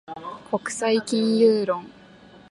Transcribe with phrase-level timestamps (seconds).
[0.49, 1.85] 国際金融論